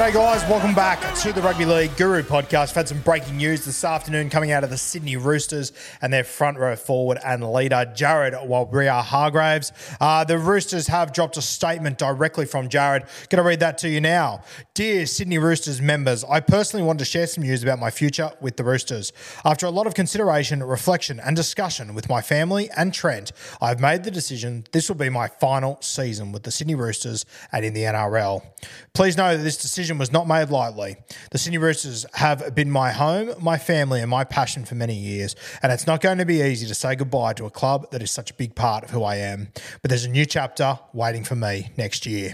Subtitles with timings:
[0.00, 0.42] G'day, guys.
[0.48, 2.68] Welcome back to the Rugby League Guru podcast.
[2.68, 6.24] We've had some breaking news this afternoon coming out of the Sydney Roosters and their
[6.24, 9.72] front row forward and leader, Jared Waerea-Hargreaves.
[10.00, 13.02] Uh, the Roosters have dropped a statement directly from Jared.
[13.28, 14.42] Going to read that to you now.
[14.80, 18.56] Dear Sydney Roosters members, I personally wanted to share some news about my future with
[18.56, 19.12] the Roosters.
[19.44, 24.04] After a lot of consideration, reflection, and discussion with my family and Trent, I've made
[24.04, 27.82] the decision this will be my final season with the Sydney Roosters and in the
[27.82, 28.42] NRL.
[28.94, 30.96] Please know that this decision was not made lightly.
[31.30, 35.36] The Sydney Roosters have been my home, my family, and my passion for many years,
[35.62, 38.10] and it's not going to be easy to say goodbye to a club that is
[38.10, 39.48] such a big part of who I am.
[39.82, 42.32] But there's a new chapter waiting for me next year.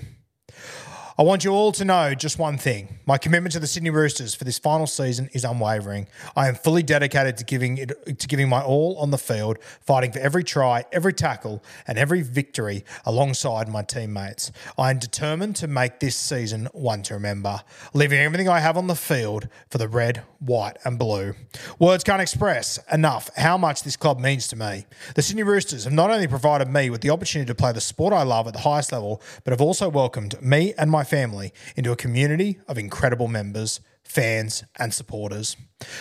[1.19, 2.99] I want you all to know just one thing.
[3.07, 6.09] My commitment to the Sydney Roosters for this final season is unwavering.
[6.37, 10.13] I am fully dedicated to giving it to giving my all on the field, fighting
[10.13, 14.53] for every try, every tackle, and every victory alongside my teammates.
[14.77, 17.63] I am determined to make this season one to remember,
[17.95, 21.33] leaving everything I have on the field for the red, white, and blue.
[21.79, 24.85] Words can't express enough how much this club means to me.
[25.15, 28.13] The Sydney Roosters have not only provided me with the opportunity to play the sport
[28.13, 31.93] I love at the highest level, but have also welcomed me and my family into
[31.93, 35.57] a community of incredible members, fans, and supporters.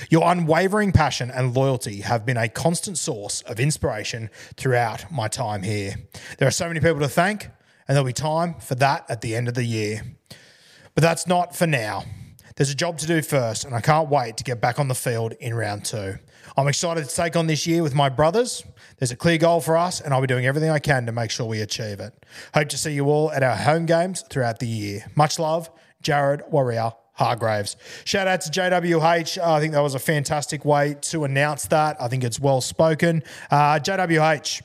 [0.10, 5.64] Your unwavering passion and loyalty have been a constant source of inspiration throughout my time
[5.64, 5.96] here.
[6.38, 7.46] There are so many people to thank,
[7.88, 10.02] and there'll be time for that at the end of the year.
[10.94, 12.06] But that's not for now.
[12.56, 14.96] There's a job to do first, and I can't wait to get back on the
[14.96, 16.16] field in round two.
[16.58, 18.64] I'm excited to take on this year with my brothers.
[18.98, 21.30] There's a clear goal for us, and I'll be doing everything I can to make
[21.30, 22.14] sure we achieve it.
[22.54, 25.06] Hope to see you all at our home games throughout the year.
[25.16, 25.70] Much love,
[26.02, 27.76] Jared Warrior Hargraves.
[28.06, 29.38] Shout out to JWH.
[29.38, 31.98] I think that was a fantastic way to announce that.
[32.02, 33.24] I think it's well spoken.
[33.52, 34.62] Uh, JWH.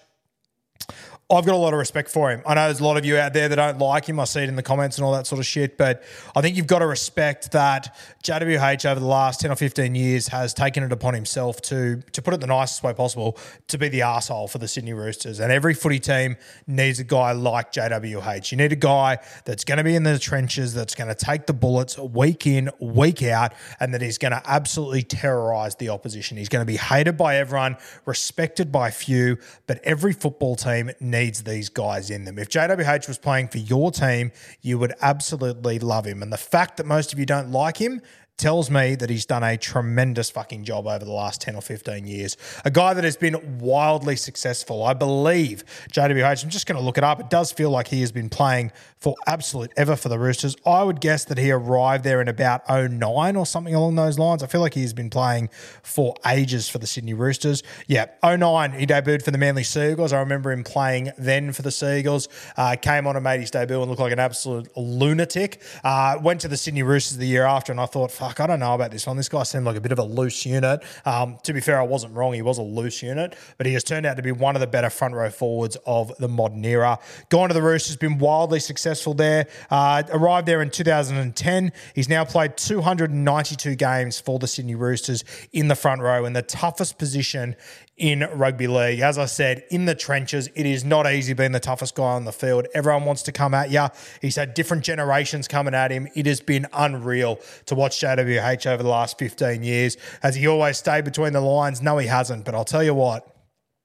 [1.33, 2.43] I've got a lot of respect for him.
[2.45, 4.19] I know there's a lot of you out there that don't like him.
[4.19, 5.79] I see it in the comments and all that sort of shit.
[5.79, 6.03] But
[6.35, 10.27] I think you've got to respect that JWH over the last 10 or 15 years
[10.29, 13.89] has taken it upon himself to, to put it the nicest way possible, to be
[13.89, 15.39] the asshole for the Sydney Roosters.
[15.39, 16.37] And every footy team
[16.67, 18.51] needs a guy like JWH.
[18.51, 21.47] You need a guy that's going to be in the trenches, that's going to take
[21.47, 26.37] the bullets week in, week out, and that is going to absolutely terrorize the opposition.
[26.37, 31.20] He's going to be hated by everyone, respected by few, but every football team needs
[31.29, 32.39] these guys in them.
[32.39, 34.33] If JWH was playing for your team,
[34.63, 36.23] you would absolutely love him.
[36.23, 38.01] And the fact that most of you don't like him
[38.41, 42.07] tells me that he's done a tremendous fucking job over the last 10 or 15
[42.07, 42.39] years.
[42.65, 44.83] A guy that has been wildly successful.
[44.83, 45.63] I believe
[45.93, 47.21] JWH, I'm just going to look it up.
[47.21, 50.57] It does feel like he has been playing for absolute ever for the Roosters.
[50.67, 54.43] I would guess that he arrived there in about 09 or something along those lines.
[54.43, 55.49] I feel like he's been playing
[55.83, 57.63] for ages for the Sydney Roosters.
[57.89, 60.13] Yeah, 09, he debuted for the Manly Sea Eagles.
[60.13, 62.29] I remember him playing then for the Sea Eagles.
[62.57, 65.63] Uh, came on and made his debut and looked like an absolute lunatic.
[65.83, 68.61] Uh, went to the Sydney Roosters the year after, and I thought, fuck, I don't
[68.61, 69.17] know about this one.
[69.17, 70.83] This guy seemed like a bit of a loose unit.
[71.05, 72.35] Um, to be fair, I wasn't wrong.
[72.35, 74.67] He was a loose unit, but he has turned out to be one of the
[74.67, 76.99] better front row forwards of the modern era.
[77.31, 79.47] Gone to the Roosters, been wildly successful there.
[79.71, 81.73] Uh, arrived there in 2010.
[81.95, 86.43] He's now played 292 games for the Sydney Roosters in the front row in the
[86.43, 87.57] toughest position
[88.01, 89.01] in rugby league.
[89.01, 92.25] As I said, in the trenches, it is not easy being the toughest guy on
[92.25, 92.67] the field.
[92.75, 93.87] Everyone wants to come at you.
[94.23, 96.09] He's had different generations coming at him.
[96.15, 99.99] It has been unreal to watch JWH over the last 15 years.
[100.23, 101.83] Has he always stayed between the lines?
[101.83, 102.47] No, he hasn't.
[102.47, 103.27] But I'll tell you what,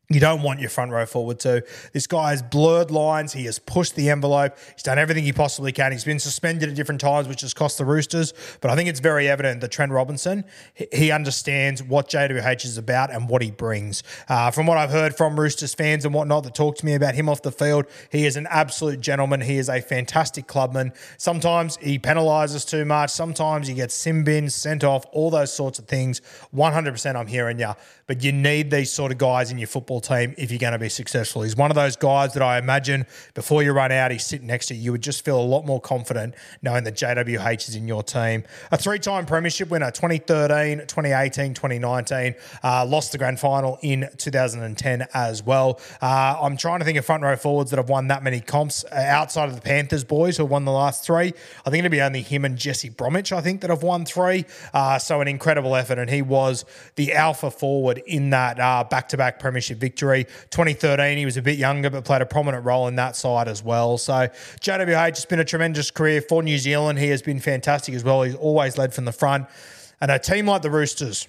[0.09, 1.63] you don't want your front row forward to.
[1.91, 3.33] This guy has blurred lines.
[3.33, 4.55] He has pushed the envelope.
[4.73, 5.91] He's done everything he possibly can.
[5.91, 8.33] He's been suspended at different times, which has cost the Roosters.
[8.61, 10.45] But I think it's very evident that Trent Robinson,
[10.93, 14.03] he understands what JWH is about and what he brings.
[14.29, 17.15] Uh, from what I've heard from Roosters fans and whatnot that talk to me about
[17.15, 19.41] him off the field, he is an absolute gentleman.
[19.41, 20.93] He is a fantastic clubman.
[21.17, 23.09] Sometimes he penalises too much.
[23.09, 26.21] Sometimes he gets sin bins, sent off, all those sorts of things.
[26.53, 27.73] 100% I'm hearing you.
[28.07, 30.80] But you need these sort of guys in your football team if you're going to
[30.80, 31.42] be successful.
[31.42, 34.68] He's one of those guys that I imagine before you run out, he's sitting next
[34.68, 34.81] to you.
[34.81, 38.44] You would just feel a lot more confident knowing that JWH is in your team.
[38.71, 42.36] A three time premiership winner 2013, 2018, 2019.
[42.63, 45.80] Uh, lost the grand final in 2010 as well.
[46.01, 48.83] Uh, I'm trying to think of front row forwards that have won that many comps
[48.91, 51.33] uh, outside of the Panthers boys who have won the last three.
[51.65, 54.45] I think it'll be only him and Jesse Bromwich, I think, that have won three.
[54.74, 56.00] Uh, so an incredible effort.
[56.00, 56.65] And he was
[56.95, 58.57] the alpha forward in that
[58.89, 60.23] back to back premiership victory.
[60.49, 63.63] 2013, he was a bit younger, but played a prominent role in that side as
[63.63, 63.99] well.
[63.99, 64.27] So
[64.61, 66.97] JWH has been a tremendous career for New Zealand.
[66.97, 68.23] He has been fantastic as well.
[68.23, 69.47] He's always led from the front.
[70.01, 71.27] And a team like the Roosters,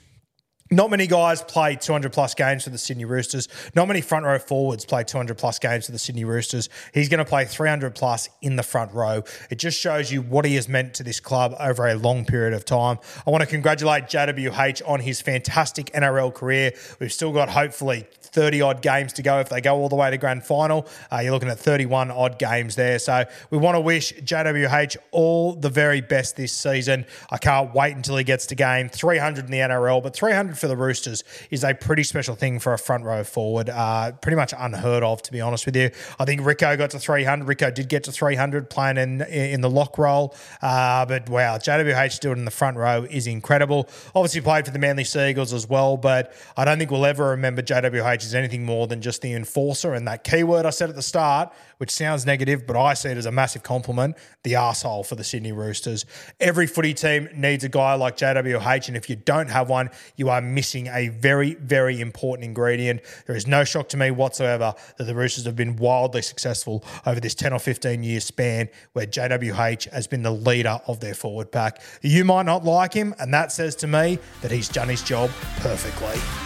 [0.70, 3.48] not many guys play 200 plus games for the Sydney Roosters.
[3.74, 6.68] Not many front row forwards play 200 plus games for the Sydney Roosters.
[6.92, 9.22] He's going to play 300 plus in the front row.
[9.50, 12.52] It just shows you what he has meant to this club over a long period
[12.52, 12.98] of time.
[13.26, 16.72] I want to congratulate JWH on his fantastic NRL career.
[16.98, 20.10] We've still got hopefully 30 odd games to go if they go all the way
[20.10, 20.86] to grand final.
[21.12, 22.98] Uh, you're looking at 31 odd games there.
[22.98, 27.06] So we want to wish JWH all the very best this season.
[27.30, 30.68] I can't wait until he gets to game 300 in the NRL, but 300 for
[30.68, 33.68] the Roosters is a pretty special thing for a front row forward.
[33.68, 35.90] Uh, pretty much unheard of, to be honest with you.
[36.18, 37.46] I think Rico got to 300.
[37.46, 40.34] Rico did get to 300 playing in in the lock role.
[40.62, 43.88] Uh, but wow, JWH doing in the front row is incredible.
[44.14, 47.30] Obviously played for the Manly Sea Eagles as well, but I don't think we'll ever
[47.30, 49.94] remember JWH as anything more than just the enforcer.
[49.94, 53.16] And that keyword I said at the start, which sounds negative, but I see it
[53.16, 56.06] as a massive compliment, the arsehole for the Sydney Roosters.
[56.40, 60.28] Every footy team needs a guy like JWH, and if you don't have one, you
[60.30, 63.00] are missing a very, very important ingredient.
[63.26, 67.20] There is no shock to me whatsoever that the Roosters have been wildly successful over
[67.20, 71.52] this 10 or 15 year span where JWH has been the leader of their forward
[71.52, 71.82] pack.
[72.02, 75.30] You might not like him, and that says to me that he's done his job
[75.58, 76.45] perfectly.